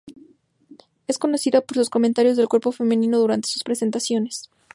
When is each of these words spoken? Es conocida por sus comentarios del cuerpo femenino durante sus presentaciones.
Es 1.07 1.19
conocida 1.19 1.61
por 1.61 1.77
sus 1.77 1.91
comentarios 1.91 2.35
del 2.35 2.47
cuerpo 2.49 2.71
femenino 2.71 3.19
durante 3.19 3.47
sus 3.49 3.63
presentaciones. 3.63 4.49